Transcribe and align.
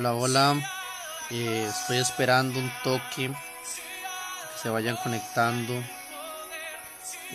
Hola, 0.00 0.14
hola. 0.14 0.72
Eh, 1.28 1.66
estoy 1.68 1.98
esperando 1.98 2.58
un 2.58 2.72
toque. 2.82 3.28
Que 3.28 4.58
se 4.62 4.70
vayan 4.70 4.96
conectando 4.96 5.74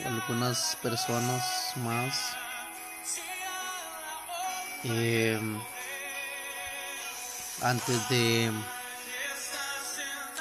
algunas 0.03 0.75
personas 0.81 1.73
más. 1.75 2.35
Eh, 4.83 5.39
antes 7.61 8.09
de 8.09 8.51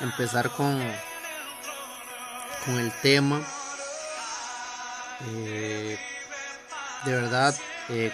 empezar 0.00 0.48
con, 0.48 0.80
con 2.64 2.78
el 2.78 2.90
tema, 3.02 3.42
eh, 5.26 5.98
de 7.04 7.12
verdad 7.12 7.54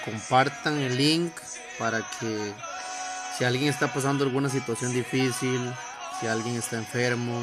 compartan 0.05 0.81
el 0.81 0.97
link 0.97 1.33
para 1.79 2.01
que 2.19 2.53
si 3.41 3.47
alguien 3.47 3.71
está 3.71 3.91
pasando 3.91 4.23
alguna 4.23 4.51
situación 4.51 4.93
difícil, 4.93 5.59
si 6.21 6.27
alguien 6.27 6.57
está 6.57 6.77
enfermo 6.77 7.41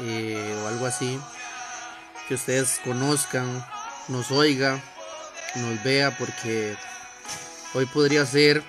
eh, 0.00 0.58
o 0.58 0.68
algo 0.68 0.86
así, 0.86 1.20
que 2.26 2.36
ustedes 2.36 2.80
conozcan, 2.82 3.62
nos 4.08 4.30
oiga, 4.30 4.80
nos 5.56 5.82
vea, 5.84 6.16
porque 6.16 6.74
hoy 7.74 7.84
podría 7.84 8.24
ser 8.24 8.62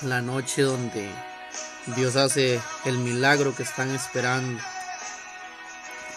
la 0.00 0.22
noche 0.22 0.62
donde 0.62 1.10
Dios 1.94 2.16
hace 2.16 2.62
el 2.86 2.96
milagro 2.96 3.54
que 3.54 3.64
están 3.64 3.94
esperando. 3.94 4.58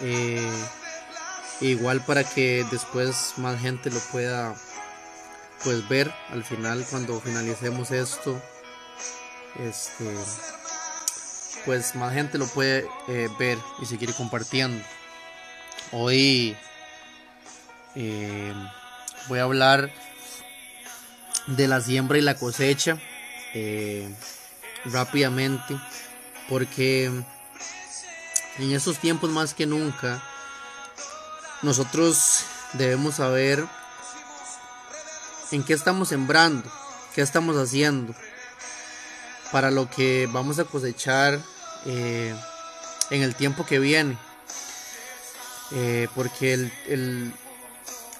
Eh, 0.00 0.50
igual 1.60 2.00
para 2.00 2.24
que 2.24 2.64
después 2.70 3.34
más 3.36 3.60
gente 3.60 3.90
lo 3.90 4.00
pueda 4.00 4.54
pues 5.62 5.88
ver 5.88 6.12
al 6.30 6.44
final 6.44 6.84
cuando 6.90 7.20
finalicemos 7.20 7.90
esto 7.90 8.40
este 9.58 10.14
pues 11.64 11.94
más 11.94 12.12
gente 12.12 12.38
lo 12.38 12.46
puede 12.46 12.88
eh, 13.08 13.28
ver 13.38 13.58
y 13.80 13.86
seguir 13.86 14.12
compartiendo. 14.14 14.84
Hoy 15.92 16.56
eh, 17.94 18.52
voy 19.28 19.38
a 19.38 19.44
hablar 19.44 19.90
de 21.46 21.68
la 21.68 21.80
siembra 21.80 22.18
y 22.18 22.22
la 22.22 22.36
cosecha 22.36 22.98
eh, 23.54 24.08
rápidamente 24.84 25.76
porque 26.48 27.06
en 27.06 28.72
estos 28.72 28.98
tiempos 28.98 29.30
más 29.30 29.54
que 29.54 29.66
nunca 29.66 30.22
nosotros 31.62 32.44
debemos 32.74 33.16
saber 33.16 33.64
en 35.54 35.62
qué 35.62 35.72
estamos 35.72 36.08
sembrando, 36.08 36.68
qué 37.14 37.22
estamos 37.22 37.56
haciendo 37.56 38.12
para 39.52 39.70
lo 39.70 39.88
que 39.88 40.28
vamos 40.32 40.58
a 40.58 40.64
cosechar 40.64 41.38
eh, 41.86 42.34
en 43.10 43.22
el 43.22 43.36
tiempo 43.36 43.64
que 43.64 43.78
viene. 43.78 44.18
Eh, 45.72 46.08
porque 46.14 46.54
el, 46.54 47.32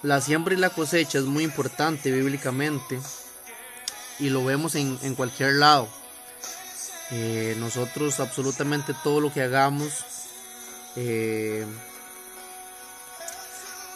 la 0.02 0.20
siembra 0.20 0.54
y 0.54 0.58
la 0.58 0.70
cosecha 0.70 1.18
es 1.18 1.24
muy 1.24 1.42
importante 1.42 2.12
bíblicamente 2.12 3.00
y 4.20 4.30
lo 4.30 4.44
vemos 4.44 4.76
en, 4.76 5.14
cualquier 5.16 5.54
lado. 5.54 5.88
Eh, 7.10 7.56
nosotros 7.58 8.20
absolutamente 8.20 8.94
todo 9.02 9.20
lo 9.20 9.32
que 9.32 9.42
hagamos, 9.42 10.04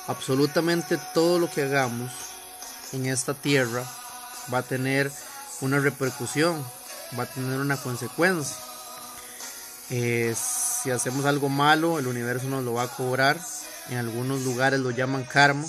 absolutamente 0.08 0.98
todo 1.14 1.38
lo 1.38 1.48
que 1.48 1.62
hagamos, 1.62 2.10
en 2.92 3.06
esta 3.06 3.34
tierra 3.34 3.84
va 4.52 4.58
a 4.58 4.62
tener 4.62 5.10
una 5.60 5.78
repercusión, 5.78 6.64
va 7.18 7.24
a 7.24 7.26
tener 7.26 7.60
una 7.60 7.76
consecuencia. 7.76 8.56
Eh, 9.90 10.34
si 10.36 10.90
hacemos 10.90 11.24
algo 11.24 11.48
malo, 11.48 11.98
el 11.98 12.06
universo 12.06 12.48
nos 12.48 12.64
lo 12.64 12.74
va 12.74 12.84
a 12.84 12.88
cobrar. 12.88 13.38
En 13.90 13.98
algunos 13.98 14.42
lugares 14.42 14.80
lo 14.80 14.90
llaman 14.90 15.24
karma. 15.24 15.66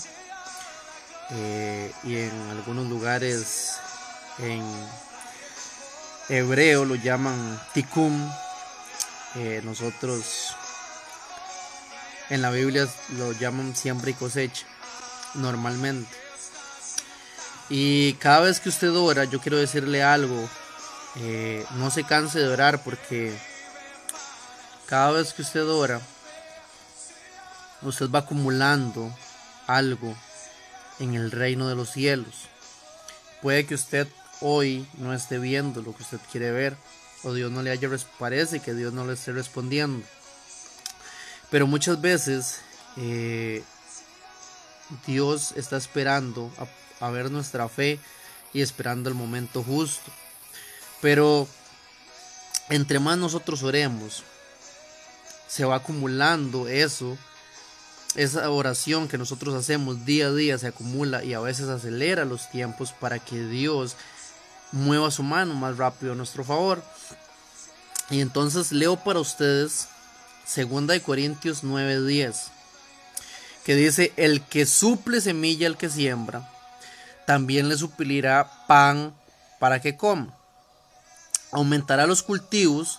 Eh, 1.32 1.92
y 2.04 2.18
en 2.18 2.50
algunos 2.50 2.88
lugares 2.88 3.76
en 4.40 4.64
hebreo 6.30 6.86
lo 6.86 6.96
llaman 6.96 7.60
tikkun. 7.74 8.32
Eh, 9.36 9.62
nosotros 9.64 10.56
en 12.30 12.42
la 12.42 12.52
Biblia 12.52 12.88
lo 13.18 13.32
llaman 13.34 13.76
siembra 13.76 14.10
y 14.10 14.14
cosecha, 14.14 14.66
normalmente. 15.36 16.29
Y 17.70 18.14
cada 18.14 18.42
vez 18.42 18.60
que 18.60 18.70
usted 18.70 18.92
ora, 18.96 19.26
yo 19.26 19.40
quiero 19.40 19.58
decirle 19.58 20.02
algo, 20.02 20.50
eh, 21.18 21.66
no 21.76 21.92
se 21.92 22.04
canse 22.04 22.40
de 22.40 22.48
orar 22.48 22.84
porque 22.84 23.38
cada 24.88 25.12
vez 25.12 25.34
que 25.34 25.44
usted 25.44 25.68
ora, 25.68 26.02
usted 27.84 28.10
va 28.10 28.20
acumulando 28.20 29.16
algo 29.68 30.16
en 31.00 31.14
el 31.14 31.30
reino 31.30 31.68
de 31.68 31.76
los 31.76 31.92
cielos. 31.92 32.48
Puede 33.42 33.66
que 33.68 33.76
usted 33.76 34.08
hoy 34.42 34.88
no 34.98 35.14
esté 35.14 35.38
viendo 35.38 35.82
lo 35.82 35.96
que 35.96 36.04
usted 36.04 36.20
quiere 36.32 36.52
ver, 36.52 36.76
o 37.24 37.34
Dios 37.34 37.52
no 37.52 37.62
le 37.62 37.72
haya 37.72 37.90
parece 38.18 38.62
que 38.62 38.74
Dios 38.74 38.94
no 38.94 39.06
le 39.06 39.14
esté 39.14 39.32
respondiendo. 39.32 40.06
Pero 41.52 41.68
muchas 41.68 42.02
veces 42.02 42.62
eh, 42.98 43.64
Dios 45.06 45.54
está 45.56 45.78
esperando 45.78 46.52
a 47.00 47.10
ver 47.10 47.32
nuestra 47.32 47.70
fe 47.70 48.00
y 48.54 48.62
esperando 48.62 49.10
el 49.10 49.16
momento 49.16 49.64
justo. 49.64 50.12
Pero 51.02 51.48
entre 52.70 53.00
más 53.00 53.18
nosotros 53.18 53.64
oremos, 53.64 54.24
se 55.48 55.66
va 55.66 55.78
acumulando 55.78 56.68
eso, 56.68 57.18
esa 58.16 58.50
oración 58.50 59.08
que 59.08 59.18
nosotros 59.18 59.56
hacemos 59.56 60.06
día 60.06 60.28
a 60.28 60.34
día 60.34 60.58
se 60.58 60.68
acumula 60.68 61.24
y 61.24 61.34
a 61.34 61.40
veces 61.40 61.70
acelera 61.70 62.26
los 62.26 62.50
tiempos 62.50 62.92
para 62.92 63.20
que 63.20 63.44
Dios 63.44 63.96
mueva 64.72 65.10
su 65.12 65.24
mano 65.24 65.56
más 65.56 65.78
rápido 65.78 66.14
a 66.14 66.16
nuestro 66.16 66.44
favor. 66.44 66.84
Y 68.10 68.22
entonces 68.22 68.72
leo 68.72 68.98
para 68.98 69.20
ustedes 69.20 69.88
2 70.56 70.88
de 70.88 71.02
Corintios 71.02 71.64
9:10, 71.64 72.52
que 73.70 73.76
dice, 73.76 74.14
"El 74.18 74.42
que 74.42 74.66
suple 74.66 75.22
semilla 75.22 75.68
al 75.68 75.78
que 75.78 75.92
siembra, 75.92 76.52
también 77.28 77.70
le 77.70 77.78
suplirá 77.78 78.66
pan 78.66 79.14
para 79.60 79.80
que 79.80 79.96
coma. 79.96 80.36
Aumentará 81.52 82.08
los 82.08 82.24
cultivos 82.24 82.98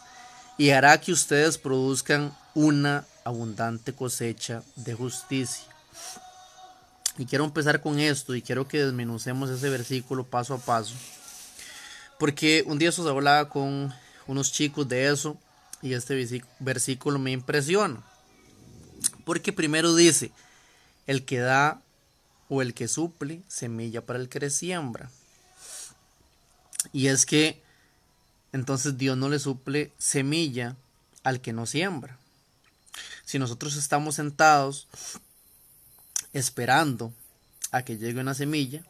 y 0.59 0.71
hará 0.71 1.01
que 1.01 1.11
ustedes 1.11 1.59
produzcan 1.59 2.33
una 2.55 3.05
abundante 3.25 3.93
cosecha 3.93 4.63
de 4.77 4.95
justicia. 4.95 5.65
Y 7.19 7.27
quiero 7.27 7.43
empezar 7.47 7.83
con 7.83 7.99
esto 7.99 8.37
y 8.37 8.41
quiero 8.41 8.69
que 8.69 8.85
desmenucemos 8.85 9.51
ese 9.51 9.71
versículo 9.71 10.23
paso 10.23 10.55
a 10.55 10.59
paso. 10.59 10.95
Porque 12.17 12.63
un 12.65 12.79
día 12.79 12.93
se 12.93 13.03
hablaba 13.03 13.49
con 13.49 13.93
unos 14.29 14.53
chicos 14.53 14.89
de 14.89 15.09
eso 15.09 15.37
y 15.83 15.95
este 15.95 16.45
versículo 16.61 17.19
me 17.19 17.33
impresiona. 17.33 18.01
Porque 19.25 19.53
primero 19.53 19.97
dice, 19.97 20.31
el 21.11 21.25
que 21.25 21.41
da 21.41 21.83
o 22.49 22.63
el 22.63 22.73
que 22.73 22.87
suple 22.87 23.43
semilla 23.49 24.07
para 24.07 24.21
el 24.21 24.29
que 24.29 24.49
siembra. 24.49 25.11
Y 26.93 27.09
es 27.09 27.27
que 27.27 27.61
entonces 28.53 28.97
Dios 28.97 29.17
no 29.17 29.29
le 29.29 29.41
suple 29.41 29.93
semilla 29.99 30.77
al 31.25 31.41
que 31.41 31.53
no 31.53 31.67
siembra. 31.67 32.17
Si 33.25 33.41
nosotros 33.41 33.75
estamos 33.75 34.15
sentados 34.15 34.87
esperando 36.33 37.13
a 37.73 37.83
que 37.83 37.99
llegue 37.99 38.21
una 38.21 38.35
semilla, 38.35 38.85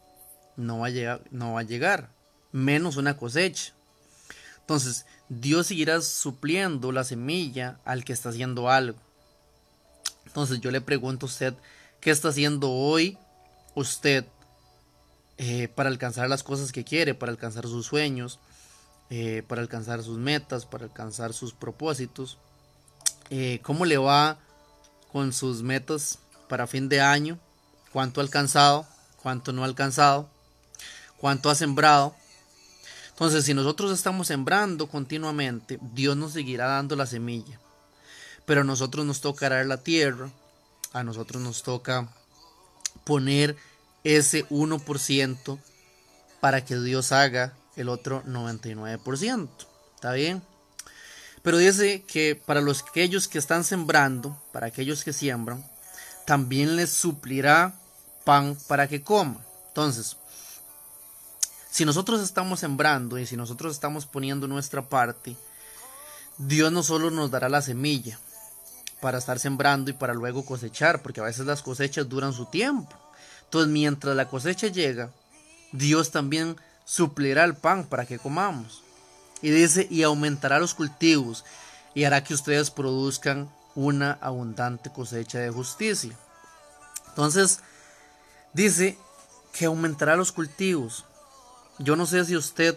no 0.59 0.81
va 0.81 0.89
a 0.89 0.91
llegar, 0.91 1.25
no 1.31 1.55
va 1.55 1.61
a 1.61 1.63
llegar 1.63 2.11
menos 2.53 2.99
una 2.99 3.17
cosecha. 3.17 3.73
Entonces, 4.61 5.07
Dios 5.31 5.69
seguirá 5.69 6.03
supliendo 6.03 6.93
la 6.93 7.05
semilla 7.05 7.81
al 7.87 8.05
que 8.05 8.13
está 8.13 8.29
haciendo 8.29 8.69
algo. 8.69 8.99
Entonces, 10.27 10.61
yo 10.61 10.71
le 10.71 10.83
pregunto 10.83 11.25
a 11.25 11.31
usted, 11.31 11.55
¿qué 12.01 12.11
está 12.11 12.29
haciendo 12.29 12.71
hoy 12.71 13.19
usted 13.75 14.25
eh, 15.39 15.69
para 15.69 15.89
alcanzar 15.89 16.29
las 16.29 16.43
cosas 16.43 16.71
que 16.71 16.85
quiere, 16.85 17.15
para 17.15 17.33
alcanzar 17.33 17.67
sus 17.67 17.87
sueños, 17.87 18.39
eh, 19.09 19.43
para 19.49 19.63
alcanzar 19.63 20.03
sus 20.03 20.19
metas, 20.19 20.67
para 20.67 20.85
alcanzar 20.85 21.33
sus 21.33 21.55
propósitos. 21.55 22.39
Eh, 23.31 23.61
¿Cómo 23.63 23.85
le 23.85 23.97
va 23.97 24.39
con 25.11 25.33
sus 25.33 25.63
metas 25.63 26.19
para 26.49 26.67
fin 26.67 26.89
de 26.89 27.01
año? 27.01 27.39
¿Cuánto 27.93 28.21
ha 28.21 28.25
alcanzado? 28.25 28.87
¿Cuánto 29.23 29.53
no 29.53 29.63
ha 29.63 29.67
alcanzado? 29.67 30.29
¿Cuánto 31.17 31.51
ha 31.51 31.55
sembrado? 31.55 32.15
Entonces, 33.09 33.45
si 33.45 33.53
nosotros 33.53 33.93
estamos 33.93 34.29
sembrando 34.29 34.89
continuamente, 34.89 35.79
Dios 35.95 36.17
nos 36.17 36.33
seguirá 36.33 36.67
dando 36.67 36.97
la 36.97 37.07
semilla. 37.07 37.59
Pero 38.47 38.61
a 38.61 38.65
nosotros 38.65 39.05
nos 39.05 39.21
toca 39.21 39.47
arar 39.47 39.67
la 39.67 39.83
tierra, 39.83 40.31
a 40.93 41.05
nosotros 41.05 41.43
nos 41.43 41.63
toca 41.63 42.09
poner 43.05 43.57
ese 44.05 44.47
1% 44.49 45.59
para 46.41 46.65
que 46.65 46.77
Dios 46.77 47.13
haga 47.13 47.55
el 47.77 47.89
otro 47.89 48.23
99%. 48.25 49.49
¿Está 49.95 50.13
bien? 50.13 50.43
Pero 51.43 51.59
dice 51.59 52.03
que 52.03 52.35
para 52.35 52.61
los 52.61 52.83
aquellos 52.83 53.29
que 53.29 53.39
están 53.39 53.65
sembrando, 53.65 54.41
para 54.53 54.67
aquellos 54.67 55.05
que 55.05 55.13
siembran, 55.13 55.65
también 56.27 56.77
les 56.77 56.91
suplirá 56.91 57.75
pan 58.25 58.57
para 58.69 58.89
que 58.89 59.03
coman. 59.03 59.39
Entonces, 59.69 60.17
si 61.71 61.85
nosotros 61.85 62.21
estamos 62.21 62.61
sembrando 62.61 63.19
y 63.19 63.27
si 63.27 63.37
nosotros 63.37 63.75
estamos 63.75 64.07
poniendo 64.07 64.49
nuestra 64.49 64.83
parte, 64.83 65.37
Dios 66.37 66.73
no 66.73 66.83
solo 66.83 67.11
nos 67.11 67.31
dará 67.31 67.49
la 67.49 67.63
semilla 67.63 68.19
para 69.01 69.19
estar 69.19 69.39
sembrando 69.39 69.91
y 69.91 69.95
para 69.95 70.15
luego 70.15 70.45
cosechar, 70.45 71.03
porque 71.03 71.21
a 71.21 71.25
veces 71.25 71.47
las 71.47 71.63
cosechas 71.63 72.09
duran 72.09 72.33
su 72.33 72.47
tiempo. 72.47 72.95
Entonces, 73.45 73.71
mientras 73.71 74.15
la 74.15 74.29
cosecha 74.29 74.69
llega, 74.69 75.11
Dios 75.73 76.11
también 76.11 76.57
suplirá 76.85 77.45
el 77.45 77.55
pan 77.55 77.85
para 77.85 78.07
que 78.07 78.19
comamos. 78.19 78.83
Y 79.43 79.51
dice, 79.51 79.87
y 79.91 80.03
aumentará 80.03 80.59
los 80.59 80.75
cultivos 80.75 81.45
y 81.95 82.05
hará 82.05 82.23
que 82.23 82.35
ustedes 82.35 82.71
produzcan 82.71 83.51
una 83.75 84.19
abundante 84.21 84.91
cosecha 84.93 85.39
de 85.39 85.51
justicia. 85.51 86.17
Entonces, 87.09 87.61
dice 88.53 88.99
que 89.53 89.67
aumentará 89.67 90.17
los 90.17 90.33
cultivos. 90.33 91.05
Yo 91.79 91.97
no 91.97 92.07
sé 92.07 92.25
si 92.25 92.37
usted 92.37 92.77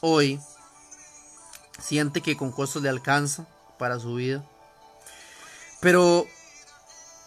hoy 0.00 0.40
siente 1.80 2.20
que 2.20 2.36
con 2.36 2.52
costos 2.52 2.82
le 2.82 2.88
alcanza 2.88 3.46
para 3.78 3.98
su 3.98 4.14
vida. 4.14 4.44
Pero 5.84 6.26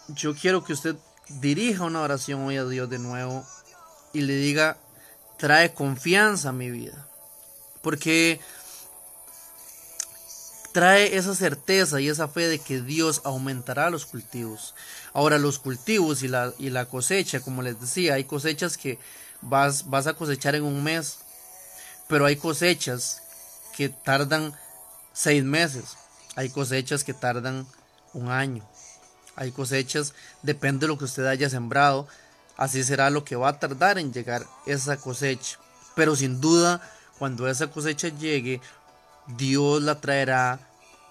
yo 0.08 0.34
quiero 0.34 0.64
que 0.64 0.72
usted 0.72 0.96
dirija 1.28 1.84
una 1.84 2.00
oración 2.00 2.40
hoy 2.40 2.56
a 2.56 2.64
Dios 2.64 2.90
de 2.90 2.98
nuevo 2.98 3.46
y 4.12 4.22
le 4.22 4.34
diga, 4.34 4.76
trae 5.36 5.72
confianza 5.72 6.48
a 6.48 6.52
mi 6.52 6.68
vida. 6.68 7.06
Porque 7.82 8.40
trae 10.72 11.16
esa 11.16 11.36
certeza 11.36 12.00
y 12.00 12.08
esa 12.08 12.26
fe 12.26 12.48
de 12.48 12.58
que 12.58 12.80
Dios 12.80 13.20
aumentará 13.22 13.90
los 13.90 14.06
cultivos. 14.06 14.74
Ahora 15.12 15.38
los 15.38 15.60
cultivos 15.60 16.24
y 16.24 16.28
la, 16.28 16.52
y 16.58 16.70
la 16.70 16.86
cosecha, 16.86 17.38
como 17.38 17.62
les 17.62 17.80
decía, 17.80 18.14
hay 18.14 18.24
cosechas 18.24 18.76
que 18.76 18.98
vas, 19.40 19.88
vas 19.88 20.08
a 20.08 20.14
cosechar 20.14 20.56
en 20.56 20.64
un 20.64 20.82
mes, 20.82 21.18
pero 22.08 22.26
hay 22.26 22.34
cosechas 22.34 23.22
que 23.76 23.88
tardan 23.88 24.52
seis 25.12 25.44
meses, 25.44 25.96
hay 26.34 26.48
cosechas 26.50 27.04
que 27.04 27.14
tardan 27.14 27.64
un 28.12 28.30
año, 28.30 28.66
hay 29.36 29.52
cosechas, 29.52 30.14
depende 30.42 30.80
de 30.80 30.88
lo 30.88 30.98
que 30.98 31.04
usted 31.04 31.26
haya 31.26 31.48
sembrado, 31.48 32.08
así 32.56 32.82
será 32.82 33.08
lo 33.10 33.24
que 33.24 33.36
va 33.36 33.50
a 33.50 33.58
tardar 33.60 33.98
en 33.98 34.12
llegar 34.12 34.44
esa 34.66 34.96
cosecha. 34.96 35.58
Pero 35.94 36.16
sin 36.16 36.40
duda, 36.40 36.80
cuando 37.18 37.48
esa 37.48 37.68
cosecha 37.68 38.08
llegue, 38.08 38.60
Dios 39.36 39.82
la 39.82 40.00
traerá 40.00 40.60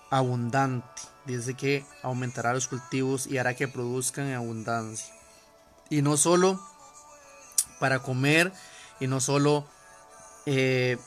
abundante. 0.10 1.02
Dice 1.26 1.54
que 1.54 1.86
aumentará 2.04 2.54
los 2.54 2.68
cultivos 2.68 3.28
y 3.28 3.38
hará 3.38 3.54
que 3.54 3.68
produzcan 3.68 4.28
en 4.28 4.36
abundancia. 4.36 5.14
Y 5.90 6.02
no 6.02 6.18
solo 6.18 6.60
para 7.80 8.00
comer 8.00 8.52
y 9.00 9.08
no 9.08 9.20
solo 9.20 9.66
eh, 10.46 10.98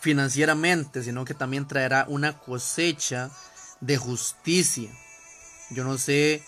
financieramente, 0.00 1.02
sino 1.02 1.24
que 1.24 1.34
también 1.34 1.66
traerá 1.66 2.04
una 2.08 2.38
cosecha 2.38 3.30
de 3.80 3.96
justicia. 3.96 4.90
Yo 5.70 5.84
no 5.84 5.98
sé 5.98 6.44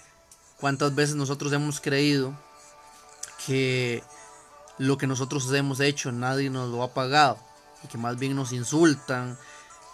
cuántas 0.59 0.95
veces 0.95 1.15
nosotros 1.15 1.53
hemos 1.53 1.81
creído 1.81 2.37
que 3.47 4.03
lo 4.79 4.99
que 4.99 5.07
nosotros 5.07 5.53
hemos 5.53 5.81
hecho 5.81 6.11
nadie 6.13 6.51
nos 6.51 6.69
lo 6.71 6.83
ha 6.83 6.95
pagado 6.95 7.39
y 7.85 7.89
que 7.89 7.99
más 7.99 8.19
bien 8.19 8.35
nos 8.35 8.53
insultan, 8.53 9.39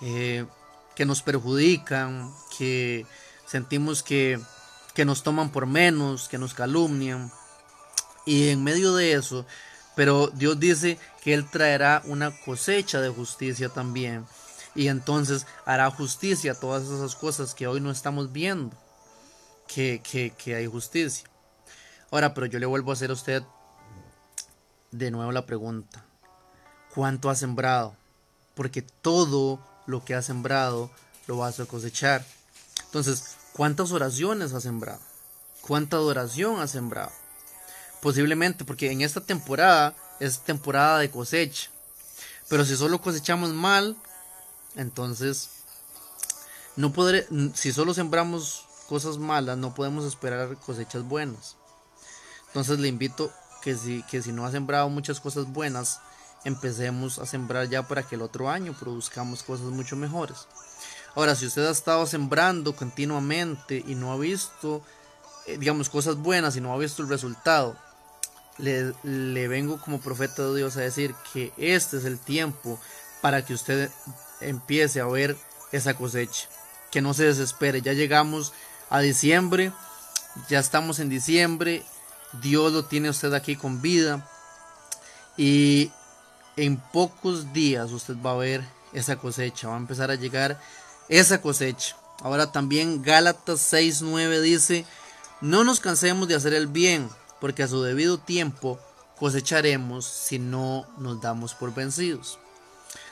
eh, 0.01 0.47
que 0.95 1.05
nos 1.05 1.23
perjudican, 1.23 2.33
que 2.57 3.07
sentimos 3.47 4.03
que, 4.03 4.41
que 4.95 5.05
nos 5.05 5.23
toman 5.23 5.51
por 5.51 5.67
menos, 5.67 6.29
que 6.29 6.39
nos 6.39 6.55
calumnian. 6.55 7.31
Y 8.25 8.49
en 8.49 8.63
medio 8.63 8.95
de 8.95 9.13
eso, 9.13 9.47
pero 9.95 10.29
Dios 10.29 10.59
dice 10.61 10.99
que 11.23 11.35
Él 11.35 11.49
traerá 11.51 12.03
una 12.05 12.31
cosecha 12.41 13.01
de 13.01 13.09
justicia 13.09 13.69
también. 13.69 14.27
Y 14.75 14.89
entonces 14.89 15.47
hará 15.65 15.91
justicia 15.91 16.53
a 16.53 16.61
todas 16.61 16.85
esas 16.85 17.15
cosas 17.15 17.55
que 17.55 17.67
hoy 17.67 17.81
no 17.81 17.91
estamos 17.91 18.33
viendo. 18.33 18.77
Que, 19.69 20.01
que, 20.03 20.31
que, 20.31 20.55
hay 20.57 20.67
justicia. 20.67 21.29
Ahora, 22.11 22.35
pero 22.35 22.47
yo 22.47 22.59
le 22.59 22.67
vuelvo 22.67 22.91
a 22.91 22.95
hacer 22.95 23.11
a 23.11 23.13
usted 23.13 23.43
de 24.91 25.11
nuevo 25.11 25.31
la 25.31 25.47
pregunta. 25.47 26.05
¿Cuánto 26.95 27.31
ha 27.31 27.37
sembrado? 27.37 27.95
Porque 28.55 28.83
todo 28.83 29.61
lo 29.87 30.05
que 30.05 30.15
has 30.15 30.27
sembrado 30.27 30.91
lo 31.27 31.37
vas 31.37 31.61
a 31.61 31.67
cosechar. 31.67 32.25
Entonces, 32.87 33.37
¿cuántas 33.53 33.93
oraciones 33.93 34.53
has 34.55 34.63
sembrado? 34.63 35.01
¿Cuánta 35.61 35.97
adoración 35.97 36.61
has 36.61 36.71
sembrado? 36.71 37.13
Posiblemente, 38.01 38.65
porque 38.65 38.91
en 38.91 39.03
esta 39.03 39.21
temporada 39.21 39.95
es 40.19 40.41
temporada 40.41 40.99
de 40.99 41.11
cosecha. 41.11 41.71
Pero 42.49 42.65
si 42.65 42.77
solo 42.77 43.01
cosechamos 43.01 43.53
mal, 43.53 43.97
entonces 44.77 45.51
no 46.77 46.93
podré, 46.93 47.27
si 47.55 47.73
solo 47.73 47.93
sembramos 47.93 48.68
cosas 48.89 49.19
malas, 49.19 49.59
no 49.59 49.75
podemos 49.75 50.05
esperar 50.05 50.57
cosechas 50.57 51.03
buenas. 51.03 51.57
Entonces 52.49 52.79
le 52.79 52.89
invito 52.89 53.31
que 53.63 53.75
si, 53.75 54.03
que 54.05 54.23
si 54.23 54.33
no 54.33 54.47
ha 54.47 54.51
sembrado 54.51 54.89
muchas 54.89 55.21
cosas 55.21 55.47
buenas, 55.47 56.01
empecemos 56.45 57.19
a 57.19 57.27
sembrar 57.27 57.69
ya 57.69 57.87
para 57.87 58.03
que 58.03 58.15
el 58.15 58.23
otro 58.23 58.49
año 58.49 58.75
produzcamos 58.79 59.43
cosas 59.43 59.67
mucho 59.67 59.97
mejores. 59.97 60.47
Ahora, 61.15 61.35
si 61.35 61.47
usted 61.47 61.67
ha 61.67 61.71
estado 61.71 62.07
sembrando 62.07 62.75
continuamente 62.77 63.83
y 63.87 63.95
no 63.95 64.13
ha 64.13 64.17
visto, 64.17 64.83
eh, 65.47 65.59
digamos, 65.59 65.89
cosas 65.89 66.17
buenas 66.17 66.57
y 66.57 66.61
no 66.61 66.73
ha 66.73 66.79
visto 66.79 67.03
el 67.03 67.09
resultado, 67.09 67.77
le, 68.57 68.95
le 69.03 69.49
vengo 69.49 69.81
como 69.81 70.01
profeta 70.01 70.43
de 70.45 70.57
Dios 70.57 70.77
a 70.77 70.81
decir 70.81 71.15
que 71.33 71.53
este 71.57 71.99
es 71.99 72.05
el 72.05 72.19
tiempo 72.19 72.79
para 73.21 73.45
que 73.45 73.55
usted 73.55 73.91
empiece 74.41 75.01
a 75.01 75.07
ver 75.07 75.37
esa 75.73 75.95
cosecha. 75.95 76.49
Que 76.91 77.03
no 77.03 77.13
se 77.15 77.25
desespere. 77.25 77.83
Ya 77.83 77.93
llegamos 77.93 78.53
a 78.91 79.01
diciembre. 79.01 79.73
Ya 80.49 80.59
estamos 80.59 80.99
en 80.99 81.09
diciembre. 81.09 81.85
Dios 82.41 82.73
lo 82.73 82.85
tiene 82.85 83.11
usted 83.11 83.33
aquí 83.35 83.57
con 83.57 83.81
vida. 83.81 84.29
Y 85.37 85.91
en 86.57 86.77
pocos 86.77 87.53
días 87.53 87.93
usted 87.93 88.17
va 88.25 88.33
a 88.33 88.37
ver 88.37 88.65
esa 88.93 89.17
cosecha, 89.17 89.69
va 89.69 89.75
a 89.75 89.79
empezar 89.79 90.11
a 90.11 90.17
llegar 90.17 90.61
esa 91.09 91.41
cosecha. 91.41 91.97
Ahora 92.21 92.51
también 92.51 93.03
Gálatas 93.03 93.73
6:9 93.73 94.41
dice, 94.41 94.85
no 95.41 95.63
nos 95.63 95.79
cansemos 95.81 96.27
de 96.27 96.35
hacer 96.35 96.53
el 96.55 96.67
bien, 96.67 97.09
porque 97.41 97.63
a 97.63 97.69
su 97.69 97.83
debido 97.83 98.19
tiempo 98.19 98.81
cosecharemos 99.19 100.05
si 100.05 100.39
no 100.39 100.87
nos 100.99 101.21
damos 101.21 101.55
por 101.55 101.73
vencidos. 101.73 102.39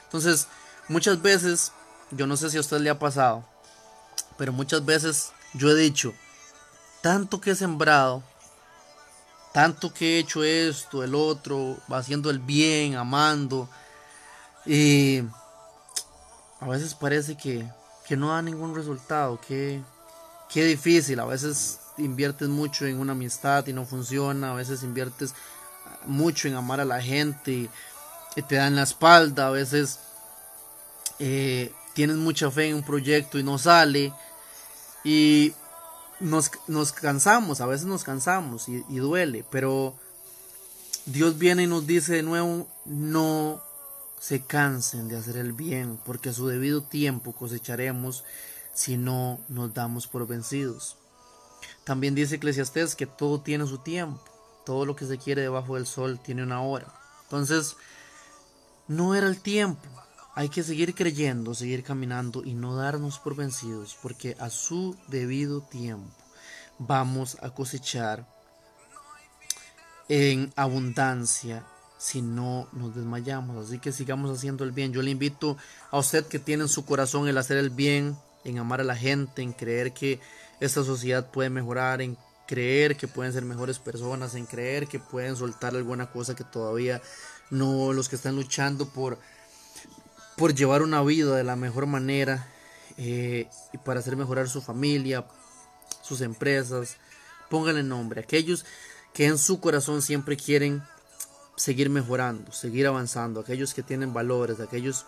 Entonces, 0.04 0.48
muchas 0.88 1.22
veces, 1.22 1.72
yo 2.10 2.26
no 2.26 2.36
sé 2.36 2.50
si 2.50 2.56
a 2.56 2.60
usted 2.60 2.80
le 2.80 2.90
ha 2.90 2.98
pasado, 2.98 3.44
pero 4.36 4.52
muchas 4.52 4.84
veces 4.84 5.30
yo 5.56 5.70
he 5.70 5.74
dicho, 5.74 6.14
tanto 7.02 7.40
que 7.40 7.52
he 7.52 7.54
sembrado, 7.54 8.22
tanto 9.52 9.92
que 9.92 10.16
he 10.16 10.18
hecho 10.18 10.44
esto, 10.44 11.02
el 11.02 11.14
otro, 11.14 11.78
haciendo 11.88 12.28
el 12.30 12.40
bien, 12.40 12.96
amando. 12.96 13.68
Y 14.66 15.22
a 16.60 16.66
veces 16.68 16.94
parece 16.94 17.36
que, 17.36 17.66
no 18.16 18.28
da 18.28 18.42
ningún 18.42 18.74
resultado, 18.74 19.40
que, 19.40 19.82
que 20.50 20.64
difícil. 20.64 21.20
A 21.20 21.24
veces 21.24 21.80
inviertes 21.96 22.48
mucho 22.48 22.84
en 22.86 23.00
una 23.00 23.12
amistad 23.12 23.66
y 23.66 23.72
no 23.72 23.86
funciona, 23.86 24.50
a 24.50 24.54
veces 24.54 24.82
inviertes 24.82 25.34
mucho 26.04 26.48
en 26.48 26.54
amar 26.54 26.80
a 26.80 26.84
la 26.84 27.00
gente 27.00 27.52
y, 27.52 27.70
te 28.48 28.56
dan 28.56 28.76
la 28.76 28.82
espalda, 28.82 29.46
a 29.46 29.50
veces 29.50 29.98
eh, 31.18 31.72
tienes 31.94 32.16
mucha 32.16 32.50
fe 32.50 32.68
en 32.68 32.76
un 32.76 32.82
proyecto 32.82 33.38
y 33.38 33.42
no 33.42 33.56
sale. 33.56 34.12
Y 35.06 35.54
nos, 36.18 36.50
nos 36.66 36.90
cansamos, 36.90 37.60
a 37.60 37.66
veces 37.66 37.86
nos 37.86 38.02
cansamos 38.02 38.68
y, 38.68 38.80
duele, 38.96 39.44
pero 39.52 39.94
Dios 41.04 41.38
viene 41.38 41.62
y 41.62 41.66
nos 41.68 41.86
dice 41.86 42.14
de 42.14 42.22
nuevo, 42.24 42.66
no 42.84 43.62
se 44.18 44.42
cansen 44.42 45.06
de 45.06 45.16
hacer 45.16 45.36
el 45.36 45.52
bien, 45.52 45.96
porque 46.04 46.30
a 46.30 46.32
su 46.32 46.48
debido 46.48 46.82
tiempo 46.82 47.30
cosecharemos 47.30 48.24
si 48.74 48.96
no 48.96 49.38
nos 49.48 49.72
damos 49.74 50.08
por 50.08 50.26
vencidos. 50.26 50.96
También 51.84 52.16
dice 52.16 52.34
Eclesiastés 52.34 52.96
que 52.96 53.06
todo 53.06 53.40
tiene 53.40 53.64
su 53.68 53.78
tiempo, 53.78 54.24
todo 54.64 54.86
lo 54.86 54.96
que 54.96 55.06
se 55.06 55.18
quiere 55.18 55.42
debajo 55.42 55.76
del 55.76 55.86
sol 55.86 56.18
tiene 56.18 56.42
una 56.42 56.62
hora. 56.62 56.92
Entonces, 57.22 57.76
no 58.88 59.14
era 59.14 59.28
el 59.28 59.40
tiempo, 59.40 59.88
hay 60.36 60.50
que 60.50 60.62
seguir 60.62 60.94
creyendo, 60.94 61.54
seguir 61.54 61.82
caminando 61.82 62.44
y 62.44 62.52
no 62.52 62.76
darnos 62.76 63.18
por 63.18 63.34
vencidos, 63.34 63.96
porque 64.02 64.36
a 64.38 64.50
su 64.50 64.94
debido 65.08 65.62
tiempo 65.62 66.14
vamos 66.78 67.38
a 67.40 67.48
cosechar 67.48 68.28
en 70.10 70.52
abundancia 70.54 71.64
si 71.96 72.20
no 72.20 72.68
nos 72.72 72.94
desmayamos. 72.94 73.66
Así 73.66 73.78
que 73.78 73.92
sigamos 73.92 74.30
haciendo 74.30 74.62
el 74.62 74.72
bien. 74.72 74.92
Yo 74.92 75.00
le 75.00 75.10
invito 75.10 75.56
a 75.90 75.98
usted 75.98 76.26
que 76.26 76.38
tiene 76.38 76.64
en 76.64 76.68
su 76.68 76.84
corazón 76.84 77.26
el 77.28 77.38
hacer 77.38 77.56
el 77.56 77.70
bien, 77.70 78.14
en 78.44 78.58
amar 78.58 78.82
a 78.82 78.84
la 78.84 78.94
gente, 78.94 79.40
en 79.40 79.54
creer 79.54 79.94
que 79.94 80.20
esta 80.60 80.84
sociedad 80.84 81.30
puede 81.30 81.48
mejorar, 81.48 82.02
en 82.02 82.18
creer 82.46 82.98
que 82.98 83.08
pueden 83.08 83.32
ser 83.32 83.46
mejores 83.46 83.78
personas, 83.78 84.34
en 84.34 84.44
creer 84.44 84.86
que 84.86 85.00
pueden 85.00 85.34
soltar 85.34 85.74
alguna 85.74 86.10
cosa 86.10 86.36
que 86.36 86.44
todavía 86.44 87.00
no, 87.48 87.94
los 87.94 88.10
que 88.10 88.16
están 88.16 88.36
luchando 88.36 88.86
por, 88.90 89.18
por 90.36 90.54
llevar 90.54 90.82
una 90.82 91.02
vida 91.02 91.34
de 91.34 91.44
la 91.44 91.56
mejor 91.56 91.86
manera 91.86 92.46
eh, 92.98 93.48
y 93.72 93.78
para 93.78 94.00
hacer 94.00 94.16
mejorar 94.16 94.48
su 94.48 94.60
familia, 94.62 95.26
sus 96.02 96.20
empresas, 96.20 96.96
pónganle 97.50 97.82
nombre. 97.82 98.20
Aquellos 98.20 98.64
que 99.12 99.26
en 99.26 99.38
su 99.38 99.60
corazón 99.60 100.02
siempre 100.02 100.36
quieren 100.36 100.82
seguir 101.56 101.88
mejorando, 101.88 102.52
seguir 102.52 102.86
avanzando, 102.86 103.40
aquellos 103.40 103.74
que 103.74 103.82
tienen 103.82 104.12
valores, 104.12 104.60
aquellos 104.60 105.06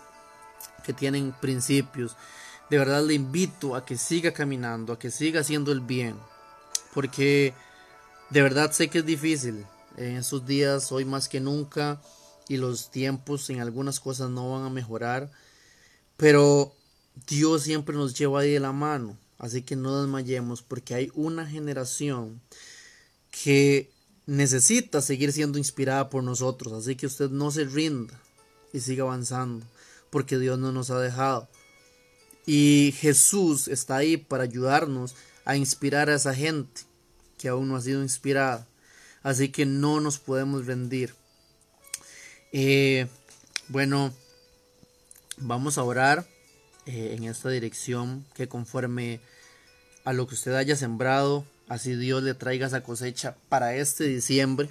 que 0.83 0.93
tienen 0.93 1.33
principios. 1.41 2.17
De 2.71 2.79
verdad 2.79 3.03
le 3.03 3.15
invito 3.15 3.75
a 3.75 3.85
que 3.85 3.97
siga 3.97 4.33
caminando, 4.33 4.93
a 4.93 4.99
que 4.99 5.11
siga 5.11 5.41
haciendo 5.41 5.73
el 5.73 5.81
bien, 5.81 6.17
porque 6.95 7.55
de 8.31 8.43
verdad 8.43 8.73
sé 8.73 8.89
que 8.89 8.99
es 8.99 9.07
difícil 9.07 9.67
en 9.97 10.17
estos 10.17 10.47
días, 10.47 10.93
hoy 10.93 11.05
más 11.05 11.29
que 11.29 11.41
nunca, 11.41 12.01
y 12.49 12.57
los 12.57 12.91
tiempos 12.91 13.49
en 13.51 13.61
algunas 13.61 14.01
cosas 14.01 14.31
no 14.31 14.53
van 14.53 14.65
a 14.65 14.71
mejorar, 14.71 15.31
pero 16.17 16.75
Dios 17.29 17.63
siempre 17.63 17.95
nos 17.95 18.15
lleva 18.15 18.41
ahí 18.41 18.53
de 18.53 18.61
la 18.61 18.73
mano, 18.73 19.17
así 19.39 19.63
que 19.63 19.77
no 19.77 20.01
desmayemos 20.01 20.63
porque 20.63 20.95
hay 20.95 21.13
una 21.15 21.47
generación 21.47 22.41
que 23.31 23.91
necesita 24.27 25.01
seguir 25.01 25.33
siendo 25.33 25.59
inspirada 25.59 26.11
por 26.11 26.23
nosotros, 26.23 26.73
así 26.73 26.97
que 26.97 27.07
usted 27.07 27.31
no 27.31 27.51
se 27.51 27.65
rinda 27.65 28.21
y 28.73 28.81
siga 28.81 29.05
avanzando, 29.05 29.65
porque 30.11 30.39
Dios 30.39 30.59
no 30.59 30.73
nos 30.73 30.91
ha 30.91 31.01
dejado. 31.01 31.49
Y 32.47 32.95
Jesús 32.99 33.69
está 33.69 33.97
ahí 33.97 34.17
para 34.17 34.45
ayudarnos 34.45 35.15
a 35.45 35.57
inspirar 35.57 36.09
a 36.09 36.15
esa 36.15 36.35
gente 36.35 36.83
que 37.37 37.49
aún 37.49 37.69
no 37.69 37.77
ha 37.77 37.81
sido 37.83 38.03
inspirada. 38.03 38.67
Así 39.23 39.51
que 39.51 39.67
no 39.67 40.01
nos 40.01 40.19
podemos 40.19 40.67
rendir. 40.67 41.15
Eh, 42.53 43.07
bueno, 43.69 44.13
vamos 45.37 45.77
a 45.79 45.85
orar 45.85 46.27
eh, 46.87 47.15
en 47.17 47.25
esta 47.25 47.51
dirección 47.51 48.25
que 48.35 48.49
conforme 48.49 49.21
a 50.05 50.13
lo 50.13 50.27
que 50.27 50.35
usted 50.35 50.55
haya 50.55 50.77
sembrado, 50.77 51.45
así 51.69 51.95
Dios 51.95 52.23
le 52.23 52.35
traiga 52.35 52.67
esa 52.67 52.83
cosecha 52.83 53.37
para 53.49 53.75
este 53.77 54.05
diciembre. 54.05 54.71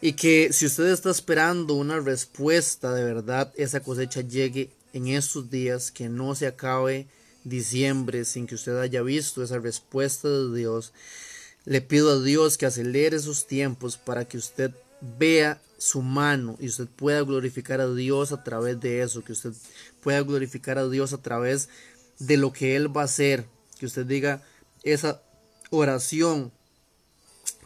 Y 0.00 0.14
que 0.14 0.52
si 0.52 0.66
usted 0.66 0.86
está 0.86 1.10
esperando 1.10 1.74
una 1.74 2.00
respuesta 2.00 2.92
de 2.94 3.04
verdad, 3.04 3.52
esa 3.56 3.80
cosecha 3.80 4.22
llegue 4.22 4.70
en 4.94 5.06
estos 5.06 5.50
días, 5.50 5.90
que 5.90 6.08
no 6.08 6.34
se 6.34 6.46
acabe 6.46 7.06
diciembre 7.44 8.24
sin 8.24 8.46
que 8.46 8.54
usted 8.54 8.78
haya 8.78 9.02
visto 9.02 9.42
esa 9.42 9.58
respuesta 9.58 10.28
de 10.28 10.56
Dios. 10.56 10.92
Le 11.64 11.80
pido 11.80 12.10
a 12.10 12.22
Dios 12.22 12.58
que 12.58 12.66
acelere 12.66 13.18
sus 13.18 13.46
tiempos 13.46 13.96
para 13.96 14.24
que 14.24 14.38
usted 14.38 14.72
vea 15.18 15.60
su 15.82 16.00
mano 16.00 16.56
y 16.60 16.68
usted 16.68 16.86
pueda 16.86 17.22
glorificar 17.22 17.80
a 17.80 17.92
Dios 17.92 18.30
a 18.30 18.44
través 18.44 18.78
de 18.78 19.02
eso, 19.02 19.24
que 19.24 19.32
usted 19.32 19.52
pueda 20.00 20.20
glorificar 20.20 20.78
a 20.78 20.88
Dios 20.88 21.12
a 21.12 21.20
través 21.20 21.68
de 22.20 22.36
lo 22.36 22.52
que 22.52 22.76
Él 22.76 22.96
va 22.96 23.02
a 23.02 23.06
hacer, 23.06 23.46
que 23.80 23.86
usted 23.86 24.06
diga, 24.06 24.44
esa 24.84 25.20
oración 25.70 26.52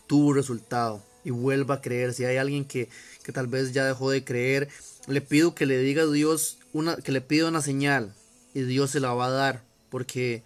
tuvo 0.06 0.32
resultado 0.32 1.02
y 1.24 1.30
vuelva 1.30 1.74
a 1.74 1.80
creer. 1.82 2.14
Si 2.14 2.24
hay 2.24 2.38
alguien 2.38 2.64
que, 2.64 2.88
que 3.22 3.32
tal 3.32 3.48
vez 3.48 3.74
ya 3.74 3.84
dejó 3.84 4.10
de 4.10 4.24
creer, 4.24 4.70
le 5.06 5.20
pido 5.20 5.54
que 5.54 5.66
le 5.66 5.76
diga 5.76 6.04
a 6.04 6.10
Dios 6.10 6.56
una, 6.72 6.96
que 6.96 7.12
le 7.12 7.20
pida 7.20 7.48
una 7.48 7.60
señal 7.60 8.14
y 8.54 8.62
Dios 8.62 8.92
se 8.92 9.00
la 9.00 9.12
va 9.12 9.26
a 9.26 9.30
dar 9.30 9.62
porque 9.90 10.42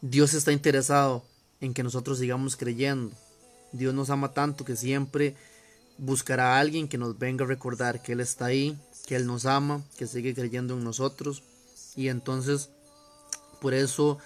Dios 0.00 0.34
está 0.34 0.50
interesado 0.50 1.24
en 1.60 1.72
que 1.72 1.84
nosotros 1.84 2.18
sigamos 2.18 2.56
creyendo. 2.56 3.14
Dios 3.70 3.94
nos 3.94 4.10
ama 4.10 4.32
tanto 4.32 4.64
que 4.64 4.74
siempre 4.74 5.36
buscará 5.98 6.56
a 6.56 6.60
alguien 6.60 6.88
que 6.88 6.98
nos 6.98 7.18
venga 7.18 7.44
a 7.44 7.48
recordar 7.48 8.02
que 8.02 8.12
Él 8.12 8.20
está 8.20 8.46
ahí, 8.46 8.78
que 9.06 9.16
Él 9.16 9.26
nos 9.26 9.46
ama, 9.46 9.82
que 9.96 10.06
sigue 10.06 10.34
creyendo 10.34 10.74
en 10.74 10.84
nosotros. 10.84 11.42
Y 11.96 12.08
entonces, 12.08 12.70
por 13.60 13.74
eso 13.74 14.18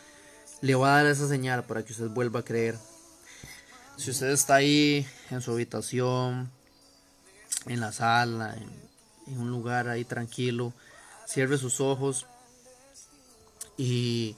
le 0.61 0.75
va 0.75 0.95
a 0.95 1.03
dar 1.03 1.07
esa 1.13 1.29
señal 1.29 1.65
para 1.65 1.85
que 1.85 1.93
usted 1.93 2.09
vuelva 2.09 2.41
a 2.41 2.45
creer. 2.45 2.79
Si 3.97 4.11
usted 4.11 4.29
está 4.29 4.57
ahí 4.57 5.07
en 5.31 5.41
su 5.41 5.53
habitación, 5.53 6.51
en 7.67 7.81
la 7.81 7.93
sala, 7.93 8.55
en, 8.57 8.89
en 9.27 9.41
un 9.41 9.51
lugar 9.51 9.89
ahí 9.89 10.05
tranquilo, 10.05 10.73
cierre 11.27 11.59
sus 11.59 11.81
ojos 11.81 12.27
y, 13.77 14.35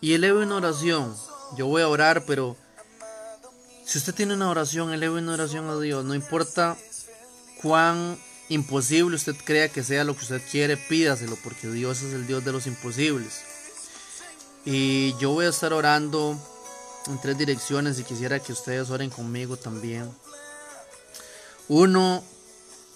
y 0.00 0.14
eleve 0.14 0.42
una 0.42 0.56
oración. 0.56 1.16
Yo 1.56 1.66
voy 1.66 1.82
a 1.82 1.88
orar, 1.88 2.24
pero 2.26 2.56
si 3.90 3.98
usted 3.98 4.14
tiene 4.14 4.34
una 4.34 4.48
oración, 4.48 4.92
eleve 4.92 5.18
una 5.18 5.32
oración 5.32 5.68
a 5.68 5.76
Dios. 5.80 6.04
No 6.04 6.14
importa 6.14 6.76
cuán 7.60 8.16
imposible 8.48 9.16
usted 9.16 9.34
crea 9.44 9.68
que 9.68 9.82
sea 9.82 10.04
lo 10.04 10.14
que 10.14 10.22
usted 10.22 10.40
quiere, 10.48 10.76
pídaselo, 10.76 11.34
porque 11.42 11.68
Dios 11.68 12.00
es 12.02 12.14
el 12.14 12.24
Dios 12.24 12.44
de 12.44 12.52
los 12.52 12.68
imposibles. 12.68 13.40
Y 14.64 15.16
yo 15.18 15.32
voy 15.32 15.46
a 15.46 15.48
estar 15.48 15.72
orando 15.72 16.38
en 17.08 17.20
tres 17.20 17.36
direcciones 17.36 17.98
y 17.98 18.04
quisiera 18.04 18.38
que 18.38 18.52
ustedes 18.52 18.90
oren 18.90 19.10
conmigo 19.10 19.56
también. 19.56 20.08
Uno, 21.66 22.22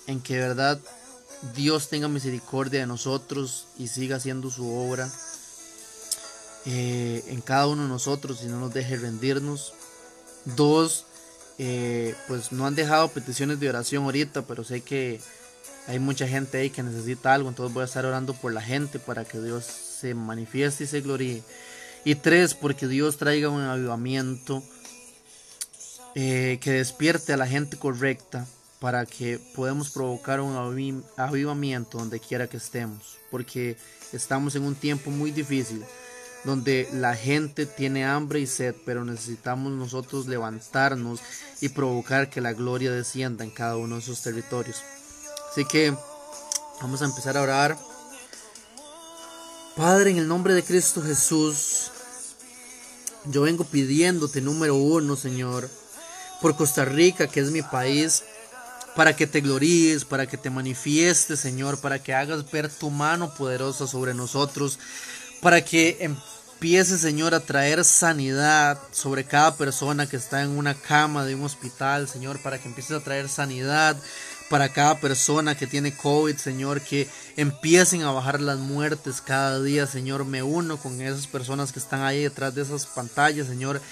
en 0.07 0.21
que 0.21 0.39
verdad 0.39 0.79
Dios 1.57 1.89
tenga 1.89 2.07
misericordia 2.07 2.79
de 2.79 2.87
nosotros 2.87 3.67
y 3.79 3.89
siga 3.89 4.19
haciendo 4.19 4.49
su 4.49 4.73
obra 4.73 5.11
eh, 6.67 7.25
en 7.27 7.41
cada 7.41 7.67
uno 7.67 7.83
de 7.83 7.89
nosotros 7.89 8.43
y 8.45 8.47
no 8.47 8.61
nos 8.61 8.73
deje 8.73 8.95
rendirnos. 8.95 9.73
Dos, 10.45 11.07
eh, 11.59 12.15
pues 12.29 12.53
no 12.53 12.67
han 12.67 12.75
dejado 12.75 13.09
peticiones 13.09 13.61
de 13.61 13.69
oración 13.69 14.05
ahorita, 14.05 14.43
pero 14.43 14.65
sé 14.65 14.81
que 14.81 15.21
hay 15.87 15.99
mucha 15.99 16.27
gente 16.27 16.59
ahí 16.59 16.71
que 16.71 16.83
necesita 16.83 17.35
algo, 17.35 17.49
entonces 17.49 17.73
voy 17.75 17.83
a 17.83 17.87
estar 17.87 18.05
orando 18.07 18.35
por 18.35 18.53
la 18.53 18.63
gente 18.63 18.99
para 18.99 19.25
que 19.25 19.41
Dios 19.41 19.65
se 19.65 20.15
manifieste 20.15 20.85
y 20.85 20.87
se 20.87 21.01
gloríe. 21.01 21.43
Y 22.05 22.17
tres, 22.17 22.55
porque 22.55 22.87
Dios 22.87 23.17
traiga 23.17 23.49
un 23.49 23.63
avivamiento 23.63 24.63
eh, 26.15 26.59
que 26.61 26.73
despierte 26.73 27.33
a 27.33 27.37
la 27.37 27.47
gente 27.47 27.77
correcta 27.77 28.47
para 28.79 29.07
que 29.07 29.41
podamos 29.55 29.91
provocar 29.91 30.41
un 30.41 31.03
avivamiento 31.17 31.99
donde 31.99 32.21
quiera 32.21 32.47
que 32.49 32.59
estemos, 32.59 33.19
porque 33.31 33.77
estamos 34.13 34.55
en 34.57 34.65
un 34.65 34.75
tiempo 34.75 35.11
muy 35.11 35.31
difícil, 35.31 35.83
donde 36.45 36.89
la 36.93 37.17
gente 37.17 37.67
tiene 37.67 38.05
hambre 38.05 38.41
y 38.41 38.47
sed, 38.47 38.75
pero 38.85 39.05
necesitamos 39.05 39.73
nosotros 39.73 40.27
levantarnos 40.27 41.21
y 41.61 41.71
provocar 41.71 42.29
que 42.29 42.41
la 42.41 42.53
gloria 42.53 42.91
descienda 42.91 43.45
en 43.45 43.51
cada 43.51 43.77
uno 43.77 43.97
de 43.97 44.03
esos 44.03 44.23
territorios. 44.23 44.83
Así 45.51 45.65
que 45.65 45.95
vamos 46.81 47.01
a 47.03 47.07
empezar 47.07 47.37
a 47.37 47.43
orar. 47.43 47.79
Padre, 49.77 50.11
en 50.11 50.19
el 50.19 50.29
nombre 50.29 50.55
de 50.55 50.63
Cristo 50.63 51.03
Jesús, 51.03 51.91
yo 53.27 53.43
vengo 53.43 53.65
pidiéndote, 53.65 54.41
número 54.41 54.75
uno, 54.75 55.17
Señor, 55.17 55.69
por 56.43 56.57
Costa 56.57 56.85
Rica, 56.85 57.27
que 57.27 57.41
es 57.41 57.51
mi 57.51 57.63
país, 57.63 58.23
para 58.95 59.17
que 59.17 59.27
te 59.27 59.41
gloríes, 59.41 60.05
para 60.05 60.27
que 60.27 60.37
te 60.37 60.51
manifiestes, 60.51 61.41
Señor, 61.41 61.81
para 61.81 61.99
que 61.99 62.15
hagas 62.15 62.49
ver 62.51 62.69
tu 62.69 62.91
mano 62.91 63.35
poderosa 63.35 63.87
sobre 63.87 64.15
nosotros, 64.15 64.79
para 65.45 65.63
que 65.63 65.99
empieces, 66.01 67.03
Señor, 67.03 67.35
a 67.35 67.41
traer 67.41 67.85
sanidad 67.85 68.81
sobre 68.93 69.25
cada 69.25 69.55
persona 69.59 70.07
que 70.07 70.17
está 70.17 70.41
en 70.41 70.57
una 70.57 70.73
cama 70.73 71.27
de 71.27 71.35
un 71.35 71.45
hospital, 71.45 72.09
Señor, 72.09 72.41
para 72.41 72.59
que 72.59 72.67
empieces 72.67 72.97
a 72.97 73.05
traer 73.05 73.29
sanidad 73.29 73.95
para 74.49 74.71
cada 74.71 74.99
persona 75.01 75.55
que 75.55 75.67
tiene 75.67 75.95
COVID, 75.95 76.37
Señor, 76.39 76.81
que 76.81 77.11
empiecen 77.37 78.05
a 78.05 78.11
bajar 78.11 78.41
las 78.41 78.59
muertes 78.59 79.21
cada 79.21 79.63
día, 79.63 79.87
Señor, 79.87 80.25
me 80.25 80.43
uno 80.43 80.79
con 80.79 80.99
esas 81.03 81.27
personas 81.27 81.73
que 81.73 81.79
están 81.79 82.01
ahí 82.01 82.23
detrás 82.23 82.55
de 82.55 82.63
esas 82.63 82.87
pantallas, 82.87 83.47
Señor, 83.47 83.83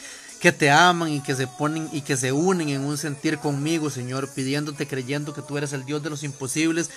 que 0.40 0.52
te 0.52 0.70
aman 0.70 1.12
y 1.12 1.20
que 1.20 1.36
se 1.36 1.46
ponen 1.46 1.90
y 1.92 2.00
que 2.00 2.16
se 2.16 2.32
unen 2.32 2.70
en 2.70 2.80
un 2.80 2.96
sentir 2.96 3.36
conmigo, 3.36 3.90
Señor, 3.90 4.30
pidiéndote, 4.32 4.88
creyendo 4.88 5.34
que 5.34 5.42
tú 5.42 5.58
eres 5.58 5.74
el 5.74 5.84
Dios 5.84 6.02
de 6.02 6.08
los 6.08 6.22
imposibles, 6.22 6.88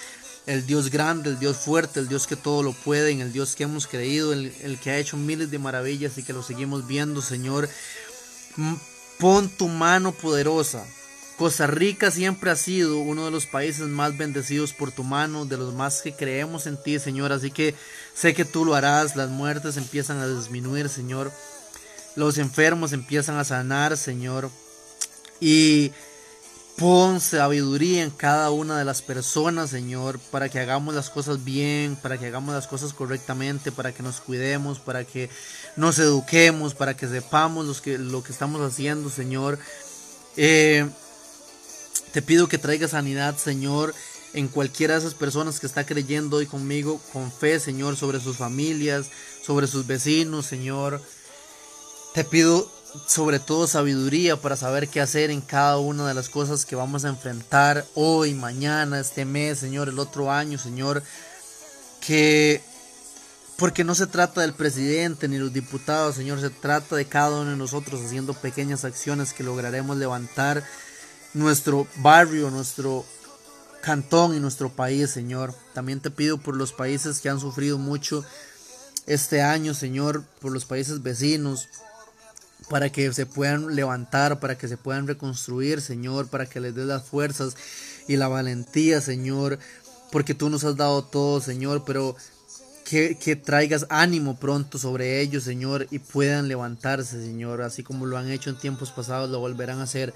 el 0.45 0.65
Dios 0.65 0.89
grande, 0.89 1.29
el 1.31 1.39
Dios 1.39 1.57
fuerte, 1.57 1.99
el 1.99 2.07
Dios 2.07 2.27
que 2.27 2.35
todo 2.35 2.63
lo 2.63 2.73
puede, 2.73 3.11
en 3.11 3.21
el 3.21 3.33
Dios 3.33 3.55
que 3.55 3.63
hemos 3.63 3.87
creído, 3.87 4.33
el, 4.33 4.53
el 4.61 4.79
que 4.79 4.91
ha 4.91 4.97
hecho 4.97 5.17
miles 5.17 5.51
de 5.51 5.59
maravillas 5.59 6.17
y 6.17 6.23
que 6.23 6.33
lo 6.33 6.43
seguimos 6.43 6.87
viendo, 6.87 7.21
Señor. 7.21 7.69
Pon 9.19 9.49
tu 9.49 9.67
mano 9.67 10.11
poderosa. 10.11 10.85
Costa 11.37 11.67
Rica 11.67 12.11
siempre 12.11 12.49
ha 12.49 12.55
sido 12.55 12.97
uno 12.99 13.25
de 13.25 13.31
los 13.31 13.45
países 13.45 13.87
más 13.87 14.17
bendecidos 14.17 14.71
por 14.71 14.91
tu 14.91 15.03
mano, 15.03 15.45
de 15.45 15.57
los 15.57 15.73
más 15.73 16.01
que 16.01 16.13
creemos 16.13 16.65
en 16.65 16.81
ti, 16.81 16.97
Señor. 16.97 17.33
Así 17.33 17.51
que 17.51 17.75
sé 18.13 18.33
que 18.33 18.45
tú 18.45 18.63
lo 18.63 18.75
harás. 18.75 19.17
Las 19.17 19.29
muertes 19.29 19.75
empiezan 19.75 20.19
a 20.19 20.27
disminuir, 20.27 20.87
Señor. 20.87 21.31
Los 22.15 22.37
enfermos 22.37 22.93
empiezan 22.93 23.37
a 23.37 23.43
sanar, 23.43 23.97
Señor. 23.97 24.49
Y 25.41 25.91
Pon 26.77 27.21
sabiduría 27.21 28.03
en 28.03 28.11
cada 28.11 28.51
una 28.51 28.77
de 28.77 28.83
las 28.83 29.01
personas, 29.01 29.69
Señor, 29.69 30.19
para 30.19 30.49
que 30.49 30.59
hagamos 30.59 30.93
las 30.93 31.09
cosas 31.09 31.45
bien, 31.45 31.95
para 31.95 32.17
que 32.17 32.25
hagamos 32.25 32.53
las 32.53 32.67
cosas 32.67 32.91
correctamente, 32.91 33.71
para 33.71 33.93
que 33.93 34.03
nos 34.03 34.19
cuidemos, 34.19 34.79
para 34.79 35.05
que 35.05 35.29
nos 35.77 35.99
eduquemos, 35.99 36.73
para 36.73 36.97
que 36.97 37.07
sepamos 37.07 37.79
que, 37.79 37.97
lo 37.97 38.23
que 38.23 38.33
estamos 38.33 38.59
haciendo, 38.61 39.09
Señor. 39.09 39.57
Eh, 40.35 40.85
te 42.11 42.21
pido 42.21 42.49
que 42.49 42.57
traiga 42.57 42.89
sanidad, 42.89 43.37
Señor, 43.37 43.95
en 44.33 44.49
cualquiera 44.49 44.95
de 44.95 44.99
esas 44.99 45.13
personas 45.13 45.61
que 45.61 45.67
está 45.67 45.85
creyendo 45.85 46.37
hoy 46.37 46.45
conmigo, 46.45 46.99
con 47.13 47.31
fe, 47.31 47.61
Señor, 47.61 47.95
sobre 47.95 48.19
sus 48.19 48.35
familias, 48.35 49.07
sobre 49.41 49.67
sus 49.67 49.87
vecinos, 49.87 50.45
Señor. 50.45 51.01
Te 52.13 52.25
pido 52.25 52.69
sobre 53.07 53.39
todo 53.39 53.67
sabiduría 53.67 54.37
para 54.37 54.55
saber 54.55 54.87
qué 54.87 55.01
hacer 55.01 55.31
en 55.31 55.41
cada 55.41 55.77
una 55.77 56.07
de 56.07 56.13
las 56.13 56.29
cosas 56.29 56.65
que 56.65 56.75
vamos 56.75 57.05
a 57.05 57.09
enfrentar 57.09 57.85
hoy, 57.95 58.33
mañana, 58.33 58.99
este 58.99 59.25
mes, 59.25 59.59
Señor, 59.59 59.89
el 59.89 59.99
otro 59.99 60.31
año, 60.31 60.57
Señor. 60.57 61.03
Que 62.01 62.61
porque 63.57 63.83
no 63.83 63.95
se 63.95 64.07
trata 64.07 64.41
del 64.41 64.53
presidente 64.53 65.27
ni 65.27 65.37
los 65.37 65.53
diputados, 65.53 66.15
Señor, 66.15 66.41
se 66.41 66.49
trata 66.49 66.95
de 66.95 67.05
cada 67.05 67.39
uno 67.39 67.51
de 67.51 67.57
nosotros 67.57 68.01
haciendo 68.01 68.33
pequeñas 68.33 68.83
acciones 68.83 69.33
que 69.33 69.43
lograremos 69.43 69.95
levantar 69.97 70.63
nuestro 71.33 71.87
barrio, 71.97 72.51
nuestro 72.51 73.05
cantón 73.81 74.35
y 74.35 74.39
nuestro 74.39 74.69
país, 74.69 75.09
Señor. 75.09 75.53
También 75.73 76.01
te 76.01 76.11
pido 76.11 76.37
por 76.37 76.55
los 76.55 76.73
países 76.73 77.21
que 77.21 77.29
han 77.29 77.39
sufrido 77.39 77.77
mucho 77.77 78.25
este 79.05 79.41
año, 79.41 79.73
Señor, 79.73 80.23
por 80.41 80.51
los 80.51 80.65
países 80.65 81.03
vecinos, 81.03 81.67
para 82.69 82.91
que 82.91 83.11
se 83.13 83.25
puedan 83.25 83.75
levantar, 83.75 84.39
para 84.39 84.57
que 84.57 84.67
se 84.67 84.77
puedan 84.77 85.07
reconstruir, 85.07 85.81
Señor, 85.81 86.27
para 86.27 86.45
que 86.45 86.59
les 86.59 86.75
des 86.75 86.85
las 86.85 87.03
fuerzas 87.03 87.55
y 88.07 88.17
la 88.17 88.27
valentía, 88.27 89.01
Señor, 89.01 89.59
porque 90.11 90.33
tú 90.33 90.49
nos 90.49 90.63
has 90.63 90.75
dado 90.75 91.03
todo, 91.03 91.41
Señor, 91.41 91.83
pero 91.85 92.15
que, 92.85 93.35
traigas 93.43 93.87
ánimo 93.89 94.37
pronto 94.37 94.77
sobre 94.77 95.19
ellos, 95.19 95.43
Señor, 95.43 95.87
y 95.89 95.99
puedan 95.99 96.47
levantarse, 96.47 97.21
Señor, 97.21 97.61
así 97.61 97.83
como 97.83 98.05
lo 98.05 98.17
han 98.17 98.29
hecho 98.29 98.49
en 98.49 98.57
tiempos 98.57 98.91
pasados, 98.91 99.29
lo 99.29 99.39
volverán 99.39 99.79
a 99.79 99.83
hacer, 99.83 100.13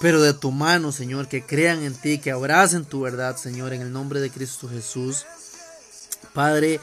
pero 0.00 0.20
de 0.20 0.34
tu 0.34 0.50
mano, 0.50 0.90
Señor, 0.92 1.28
que 1.28 1.44
crean 1.44 1.82
en 1.82 1.94
ti, 1.94 2.18
que 2.18 2.32
abracen 2.32 2.84
tu 2.84 3.00
verdad, 3.00 3.36
Señor, 3.36 3.72
en 3.72 3.82
el 3.82 3.92
nombre 3.92 4.20
de 4.20 4.30
Cristo 4.30 4.68
Jesús. 4.68 5.26
Padre, 6.34 6.80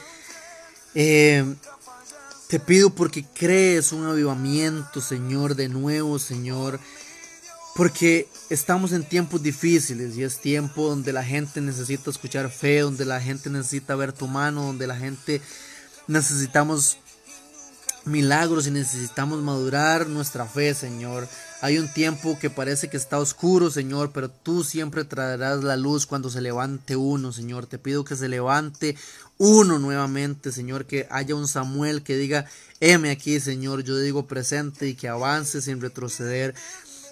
eh, 0.94 1.44
te 2.48 2.60
pido 2.60 2.90
porque 2.90 3.24
crees 3.24 3.92
un 3.92 4.06
avivamiento, 4.06 5.00
Señor, 5.00 5.56
de 5.56 5.68
nuevo, 5.68 6.18
Señor. 6.18 6.78
Porque 7.74 8.28
estamos 8.48 8.92
en 8.92 9.04
tiempos 9.04 9.42
difíciles 9.42 10.16
y 10.16 10.22
es 10.22 10.40
tiempo 10.40 10.88
donde 10.88 11.12
la 11.12 11.22
gente 11.22 11.60
necesita 11.60 12.08
escuchar 12.08 12.50
fe, 12.50 12.80
donde 12.80 13.04
la 13.04 13.20
gente 13.20 13.50
necesita 13.50 13.96
ver 13.96 14.12
tu 14.12 14.26
mano, 14.28 14.62
donde 14.62 14.86
la 14.86 14.96
gente 14.96 15.42
necesitamos 16.06 16.98
milagros 18.04 18.66
y 18.66 18.70
necesitamos 18.70 19.42
madurar 19.42 20.06
nuestra 20.06 20.46
fe, 20.46 20.72
Señor. 20.74 21.28
Hay 21.62 21.78
un 21.78 21.88
tiempo 21.88 22.38
que 22.38 22.50
parece 22.50 22.88
que 22.88 22.98
está 22.98 23.18
oscuro, 23.18 23.70
Señor, 23.70 24.12
pero 24.12 24.28
tú 24.28 24.62
siempre 24.62 25.04
traerás 25.04 25.64
la 25.64 25.76
luz 25.76 26.04
cuando 26.04 26.28
se 26.28 26.42
levante 26.42 26.96
uno, 26.96 27.32
Señor. 27.32 27.66
Te 27.66 27.78
pido 27.78 28.04
que 28.04 28.14
se 28.14 28.28
levante 28.28 28.94
uno 29.38 29.78
nuevamente, 29.78 30.52
Señor, 30.52 30.84
que 30.84 31.06
haya 31.10 31.34
un 31.34 31.48
Samuel 31.48 32.02
que 32.02 32.16
diga, 32.16 32.46
heme 32.80 33.10
aquí, 33.10 33.40
Señor, 33.40 33.84
yo 33.84 33.98
digo 33.98 34.26
presente 34.26 34.86
y 34.86 34.94
que 34.94 35.08
avance 35.08 35.62
sin 35.62 35.80
retroceder 35.80 36.54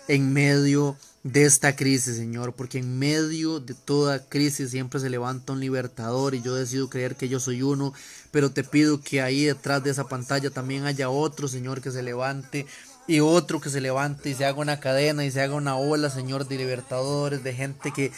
en 0.09 0.33
medio 0.33 0.97
de 1.25 1.47
esta 1.47 1.75
crisis, 1.75 2.17
Señor, 2.17 2.53
porque 2.53 2.79
en 2.79 2.99
medio 2.99 3.59
de 3.59 3.73
toda 3.73 4.23
crisis 4.29 4.71
siempre 4.71 5.01
se 5.01 5.09
levanta 5.09 5.55
un 5.55 5.61
libertador 5.61 6.35
y 6.35 6.43
yo 6.43 6.55
decido 6.55 6.91
creer 6.91 7.17
que 7.17 7.31
yo 7.31 7.41
soy 7.41 7.63
uno, 7.63 7.95
pero 8.31 8.51
te 8.51 8.63
pido 8.63 9.01
que 9.01 9.23
ahí 9.23 9.47
detrás 9.47 9.83
de 9.83 9.91
esa 9.91 10.05
pantalla 10.07 10.51
también 10.51 10.85
haya 10.85 11.09
otro, 11.09 11.49
Señor, 11.49 11.81
que 11.81 11.91
se 11.91 12.03
levante 12.03 12.67
y 13.07 13.21
otro 13.21 13.59
que 13.61 13.71
se 13.71 13.81
levante 13.81 14.31
y 14.31 14.35
se 14.35 14.45
haga 14.45 14.59
una 14.59 14.81
cadena 14.81 15.25
y 15.25 15.31
se 15.31 15.41
haga 15.41 15.55
una 15.55 15.77
ola, 15.77 16.11
Señor, 16.11 16.47
de 16.47 16.59
libertadores, 16.59 17.43
de 17.43 17.55
gente 17.55 17.91
que, 17.91 18.13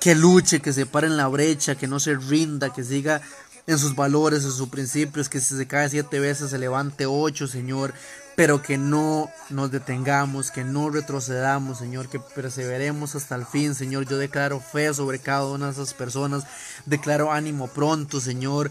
que 0.00 0.14
luche, 0.14 0.60
que 0.60 0.72
se 0.72 0.86
pare 0.86 1.06
en 1.06 1.18
la 1.18 1.28
brecha, 1.28 1.74
que 1.74 1.86
no 1.86 2.00
se 2.00 2.14
rinda, 2.14 2.72
que 2.72 2.82
siga 2.82 3.20
en 3.66 3.78
sus 3.78 3.94
valores, 3.94 4.44
en 4.44 4.52
sus 4.52 4.70
principios, 4.70 5.28
que 5.28 5.40
si 5.40 5.54
se 5.54 5.66
cae 5.66 5.90
siete 5.90 6.18
veces 6.18 6.48
se 6.48 6.58
levante 6.58 7.04
ocho, 7.04 7.46
Señor, 7.46 7.92
pero 8.38 8.62
que 8.62 8.78
no 8.78 9.32
nos 9.50 9.72
detengamos, 9.72 10.52
que 10.52 10.62
no 10.62 10.90
retrocedamos, 10.90 11.78
Señor, 11.78 12.08
que 12.08 12.20
perseveremos 12.20 13.16
hasta 13.16 13.34
el 13.34 13.44
fin, 13.44 13.74
Señor. 13.74 14.06
Yo 14.06 14.16
declaro 14.16 14.60
fe 14.60 14.94
sobre 14.94 15.18
cada 15.18 15.44
una 15.46 15.66
de 15.66 15.72
esas 15.72 15.92
personas, 15.92 16.44
declaro 16.86 17.32
ánimo 17.32 17.66
pronto, 17.66 18.20
Señor. 18.20 18.70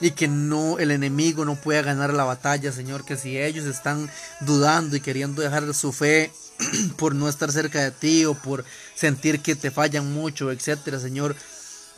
Y 0.00 0.12
que 0.12 0.28
no 0.28 0.78
el 0.78 0.90
enemigo 0.90 1.44
no 1.44 1.56
pueda 1.56 1.82
ganar 1.82 2.14
la 2.14 2.24
batalla, 2.24 2.72
Señor, 2.72 3.04
que 3.04 3.18
si 3.18 3.38
ellos 3.38 3.66
están 3.66 4.08
dudando 4.40 4.96
y 4.96 5.00
queriendo 5.00 5.42
dejar 5.42 5.74
su 5.74 5.92
fe 5.92 6.32
por 6.96 7.14
no 7.14 7.28
estar 7.28 7.52
cerca 7.52 7.82
de 7.82 7.90
ti 7.90 8.24
o 8.24 8.32
por 8.32 8.64
sentir 8.94 9.40
que 9.40 9.54
te 9.54 9.70
fallan 9.70 10.10
mucho, 10.10 10.50
etcétera, 10.50 10.98
Señor, 10.98 11.36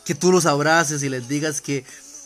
que 0.03 0.15
tú 0.15 0.33
los 0.33 0.45
abraces 0.45 1.01
y 1.01 1.07
les 1.07 1.29
digas 1.29 1.61
que 1.61 1.85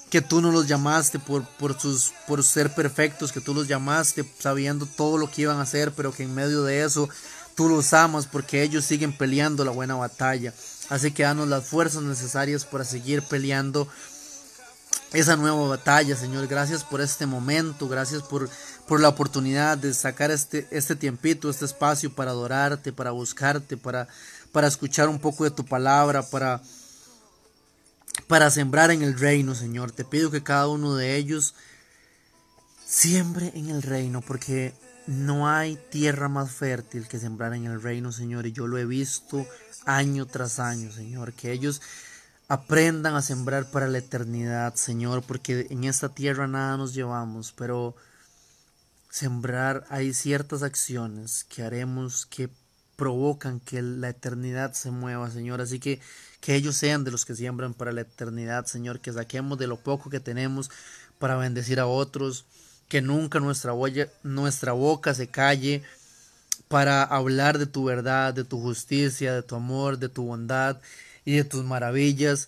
que 0.10 0.22
tú 0.22 0.42
no 0.42 0.52
los 0.52 0.68
llamaste 0.68 1.20
por, 1.20 1.46
por, 1.46 1.80
sus, 1.80 2.14
por 2.28 2.44
ser 2.44 2.74
perfectos, 2.74 3.32
que 3.32 3.42
tú 3.42 3.54
los 3.54 3.68
llamaste 3.68 4.26
sabiendo 4.40 4.86
todo 4.86 5.18
lo 5.18 5.30
que 5.30 5.44
iban 5.44 5.58
a 5.58 5.64
hacer, 5.64 5.92
pero 5.94 6.12
que 6.12 6.24
en 6.24 6.34
medio 6.34 6.64
de 6.64 6.84
eso 6.84 7.10
tú 7.56 7.70
los 7.70 7.94
amas 7.94 8.26
porque 8.26 8.64
ellos 8.64 8.86
siguen 8.86 9.16
peleando 9.16 9.64
la 9.64 9.72
buena 9.72 9.96
batalla. 9.96 10.54
Así 10.90 11.12
que 11.12 11.24
danos 11.24 11.48
las 11.48 11.66
fuerzas 11.66 12.02
necesarias 12.02 12.66
para 12.66 12.84
seguir 12.84 13.22
peleando 13.22 13.88
esa 15.14 15.36
nueva 15.36 15.68
batalla, 15.68 16.16
Señor. 16.16 16.48
Gracias 16.48 16.84
por 16.84 17.02
este 17.02 17.28
momento, 17.28 17.88
gracias 17.88 18.24
por, 18.24 18.50
por 18.88 19.00
la 19.00 19.10
oportunidad 19.10 19.78
de 19.78 19.94
sacar 19.94 20.32
este, 20.32 20.68
este 20.72 20.96
tiempito, 20.96 21.50
este 21.50 21.66
espacio 21.66 22.12
para 22.14 22.32
adorarte, 22.32 22.92
para 22.92 23.12
buscarte, 23.12 23.78
para, 23.78 24.08
para 24.52 24.68
escuchar 24.68 25.10
un 25.10 25.20
poco 25.20 25.44
de 25.44 25.52
tu 25.52 25.66
palabra, 25.66 26.24
para 26.24 26.62
para 28.30 28.52
sembrar 28.52 28.92
en 28.92 29.02
el 29.02 29.18
reino, 29.18 29.56
Señor. 29.56 29.92
Te 29.92 30.06
pido 30.06 30.30
que 30.30 30.44
cada 30.44 30.68
uno 30.68 30.96
de 30.96 31.16
ellos 31.16 31.56
siembre 32.86 33.52
en 33.56 33.70
el 33.70 33.82
reino, 33.82 34.22
porque 34.22 34.76
no 35.08 35.50
hay 35.50 35.80
tierra 35.90 36.30
más 36.30 36.52
fértil 36.52 37.08
que 37.08 37.18
sembrar 37.18 37.56
en 37.56 37.66
el 37.66 37.82
reino, 37.82 38.12
Señor. 38.12 38.46
Y 38.46 38.52
yo 38.52 38.68
lo 38.68 38.78
he 38.78 38.86
visto 38.86 39.48
año 39.84 40.28
tras 40.28 40.60
año, 40.60 40.92
Señor. 40.92 41.34
Que 41.34 41.52
ellos 41.52 41.82
aprendan 42.48 43.16
a 43.16 43.24
sembrar 43.24 43.72
para 43.72 43.88
la 43.88 43.98
eternidad, 43.98 44.76
Señor, 44.76 45.24
porque 45.24 45.66
en 45.72 45.86
esta 45.86 46.10
tierra 46.10 46.46
nada 46.46 46.78
nos 46.78 46.94
llevamos, 46.94 47.52
pero 47.52 47.96
sembrar 49.10 49.88
hay 49.90 50.14
ciertas 50.14 50.62
acciones 50.62 51.48
que 51.50 51.64
haremos 51.64 52.28
que 52.28 52.52
provocan 52.96 53.60
que 53.60 53.82
la 53.82 54.10
eternidad 54.10 54.74
se 54.74 54.92
mueva, 54.92 55.32
Señor. 55.32 55.62
Así 55.62 55.80
que 55.80 56.00
que 56.42 56.56
ellos 56.56 56.76
sean 56.78 57.04
de 57.04 57.12
los 57.12 57.26
que 57.26 57.36
siembran 57.36 57.74
para 57.74 57.92
la 57.92 58.02
eternidad, 58.02 58.66
Señor, 58.66 59.00
que 59.00 59.12
saquemos 59.14 59.58
de 59.58 59.68
lo 59.68 59.78
poco 59.78 60.10
que 60.10 60.20
tenemos 60.20 60.72
para 61.18 61.36
bendecir 61.36 61.80
a 61.80 61.88
otros, 61.88 62.46
que 62.88 63.02
nunca 63.02 63.40
nuestra, 63.40 63.74
nuestra 64.24 64.72
boca 64.72 65.14
se 65.14 65.28
calle 65.28 65.84
para 66.68 67.04
hablar 67.04 67.58
de 67.58 67.66
tu 67.66 67.84
verdad, 67.84 68.34
de 68.34 68.46
tu 68.46 68.60
justicia, 68.62 69.34
de 69.34 69.42
tu 69.44 69.56
amor, 69.56 69.98
de 69.98 70.08
tu 70.08 70.24
bondad 70.24 70.80
y 71.26 71.36
de 71.36 71.44
tus 71.44 71.64
maravillas. 71.66 72.48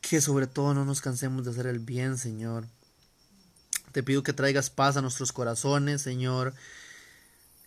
Que 0.00 0.20
sobre 0.20 0.46
todo 0.46 0.74
no 0.74 0.84
nos 0.84 1.00
cansemos 1.00 1.44
de 1.44 1.52
hacer 1.52 1.66
el 1.66 1.78
bien, 1.78 2.18
Señor. 2.18 2.66
Te 3.92 4.02
pido 4.02 4.22
que 4.22 4.32
traigas 4.32 4.70
paz 4.70 4.96
a 4.96 5.02
nuestros 5.02 5.32
corazones, 5.32 6.02
Señor. 6.02 6.52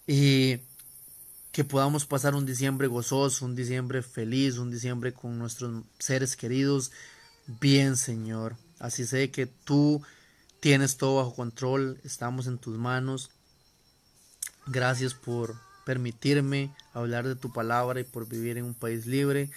Y 0.07 0.59
que 1.55 1.63
podamos 1.63 2.05
pasar 2.05 2.35
un 2.35 2.45
diciembre 2.45 2.87
gozoso, 2.87 3.45
un 3.45 3.55
diciembre 3.55 4.01
feliz, 4.01 4.57
un 4.57 4.69
diciembre 4.69 5.13
con 5.13 5.39
nuestros 5.39 5.85
seres 5.99 6.35
queridos. 6.35 6.91
Bien, 7.61 7.95
Señor. 7.95 8.57
Así 8.77 9.07
sé 9.07 9.31
que 9.31 9.45
tú 9.45 10.01
tienes 10.59 10.97
todo 10.97 11.15
bajo 11.15 11.33
control, 11.33 11.97
estamos 12.03 12.47
en 12.47 12.57
tus 12.57 12.77
manos. 12.77 13.31
Gracias 14.67 15.13
por 15.13 15.55
permitirme 15.85 16.75
hablar 16.91 17.25
de 17.25 17.37
tu 17.37 17.53
palabra 17.53 18.01
y 18.01 18.03
por 18.03 18.27
vivir 18.27 18.57
en 18.57 18.65
un 18.65 18.73
país 18.73 19.05
libre. 19.05 19.49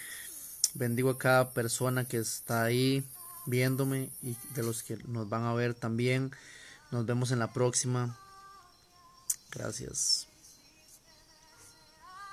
Bendigo 0.75 1.09
a 1.09 1.17
cada 1.17 1.51
persona 1.51 2.05
que 2.05 2.19
está 2.19 2.63
ahí 2.63 3.03
viéndome 3.45 4.09
y 4.23 4.37
de 4.55 4.63
los 4.63 4.83
que 4.83 4.95
nos 5.05 5.27
van 5.27 5.43
a 5.43 5.53
ver 5.53 5.73
también. 5.73 6.31
Nos 6.91 7.05
vemos 7.05 7.31
en 7.31 7.39
la 7.39 7.51
próxima. 7.51 8.17
Gracias. 9.51 10.28